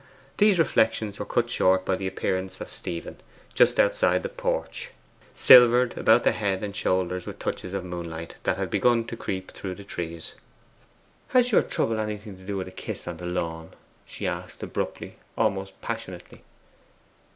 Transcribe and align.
These 0.37 0.57
reflections 0.57 1.19
were 1.19 1.27
cut 1.27 1.47
short 1.51 1.85
by 1.85 1.95
the 1.95 2.07
appearance 2.07 2.59
of 2.59 2.71
Stephen 2.71 3.17
just 3.53 3.79
outside 3.79 4.23
the 4.23 4.29
porch, 4.29 4.89
silvered 5.35 5.95
about 5.95 6.23
the 6.23 6.31
head 6.31 6.63
and 6.63 6.75
shoulders 6.75 7.27
with 7.27 7.37
touches 7.37 7.75
of 7.75 7.85
moonlight, 7.85 8.33
that 8.41 8.57
had 8.57 8.71
begun 8.71 9.05
to 9.05 9.15
creep 9.15 9.51
through 9.51 9.75
the 9.75 9.83
trees. 9.83 10.33
'Has 11.27 11.51
your 11.51 11.61
trouble 11.61 11.99
anything 11.99 12.35
to 12.37 12.43
do 12.43 12.57
with 12.57 12.67
a 12.67 12.71
kiss 12.71 13.07
on 13.07 13.17
the 13.17 13.27
lawn?' 13.27 13.75
she 14.03 14.25
asked 14.25 14.63
abruptly, 14.63 15.17
almost 15.37 15.79
passionately. 15.81 16.41